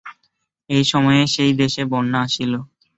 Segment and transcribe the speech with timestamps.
[0.69, 2.53] এই সময়ে সেই দেশে বন্যা আসিল।